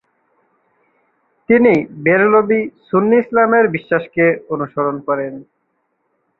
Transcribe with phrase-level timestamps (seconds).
[1.49, 1.73] তিনি
[2.03, 5.33] বেরলভী সুন্নি ইসলামের বিশ্বাসকে অনুসরণ করেন।